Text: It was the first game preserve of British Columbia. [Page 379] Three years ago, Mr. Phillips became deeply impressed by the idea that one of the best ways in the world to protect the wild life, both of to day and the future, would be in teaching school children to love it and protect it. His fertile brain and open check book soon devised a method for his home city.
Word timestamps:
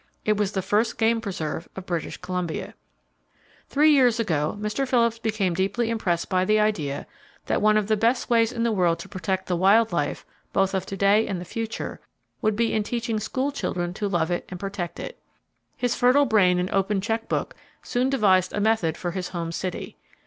It 0.25 0.35
was 0.35 0.53
the 0.53 0.63
first 0.63 0.97
game 0.97 1.21
preserve 1.21 1.69
of 1.75 1.85
British 1.85 2.17
Columbia. 2.17 2.73
[Page 2.73 2.73
379] 3.69 3.69
Three 3.69 3.91
years 3.91 4.19
ago, 4.19 4.57
Mr. 4.59 4.87
Phillips 4.87 5.19
became 5.19 5.53
deeply 5.53 5.91
impressed 5.91 6.27
by 6.27 6.43
the 6.43 6.59
idea 6.59 7.05
that 7.45 7.61
one 7.61 7.77
of 7.77 7.85
the 7.85 7.95
best 7.95 8.27
ways 8.27 8.51
in 8.51 8.63
the 8.63 8.71
world 8.71 8.97
to 8.97 9.07
protect 9.07 9.45
the 9.45 9.55
wild 9.55 9.91
life, 9.91 10.25
both 10.53 10.73
of 10.73 10.87
to 10.87 10.97
day 10.97 11.27
and 11.27 11.39
the 11.39 11.45
future, 11.45 11.99
would 12.41 12.55
be 12.55 12.73
in 12.73 12.81
teaching 12.81 13.19
school 13.19 13.51
children 13.51 13.93
to 13.93 14.07
love 14.09 14.31
it 14.31 14.43
and 14.49 14.59
protect 14.59 14.99
it. 14.99 15.19
His 15.77 15.93
fertile 15.93 16.25
brain 16.25 16.57
and 16.57 16.71
open 16.71 16.99
check 16.99 17.29
book 17.29 17.55
soon 17.83 18.09
devised 18.09 18.53
a 18.53 18.59
method 18.59 18.97
for 18.97 19.11
his 19.11 19.27
home 19.29 19.51
city. 19.51 19.97